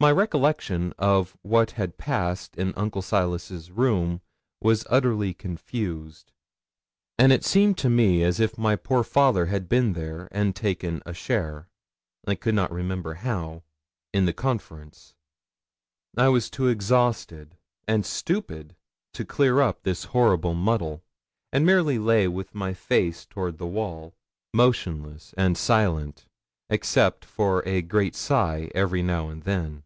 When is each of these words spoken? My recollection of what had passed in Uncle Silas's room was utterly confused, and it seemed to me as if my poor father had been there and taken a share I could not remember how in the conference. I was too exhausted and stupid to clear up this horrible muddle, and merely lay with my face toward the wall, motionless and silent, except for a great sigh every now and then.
My 0.00 0.12
recollection 0.12 0.94
of 0.96 1.36
what 1.42 1.72
had 1.72 1.98
passed 1.98 2.54
in 2.56 2.72
Uncle 2.76 3.02
Silas's 3.02 3.72
room 3.72 4.20
was 4.60 4.86
utterly 4.88 5.34
confused, 5.34 6.30
and 7.18 7.32
it 7.32 7.44
seemed 7.44 7.76
to 7.78 7.90
me 7.90 8.22
as 8.22 8.38
if 8.38 8.56
my 8.56 8.76
poor 8.76 9.02
father 9.02 9.46
had 9.46 9.68
been 9.68 9.94
there 9.94 10.28
and 10.30 10.54
taken 10.54 11.02
a 11.04 11.12
share 11.12 11.68
I 12.28 12.36
could 12.36 12.54
not 12.54 12.70
remember 12.70 13.14
how 13.14 13.64
in 14.12 14.24
the 14.24 14.32
conference. 14.32 15.16
I 16.16 16.28
was 16.28 16.48
too 16.48 16.68
exhausted 16.68 17.56
and 17.88 18.06
stupid 18.06 18.76
to 19.14 19.24
clear 19.24 19.60
up 19.60 19.82
this 19.82 20.04
horrible 20.14 20.54
muddle, 20.54 21.02
and 21.52 21.66
merely 21.66 21.98
lay 21.98 22.28
with 22.28 22.54
my 22.54 22.72
face 22.72 23.26
toward 23.26 23.58
the 23.58 23.66
wall, 23.66 24.14
motionless 24.54 25.34
and 25.36 25.58
silent, 25.58 26.26
except 26.70 27.24
for 27.24 27.66
a 27.66 27.82
great 27.82 28.14
sigh 28.14 28.70
every 28.76 29.02
now 29.02 29.28
and 29.28 29.42
then. 29.42 29.82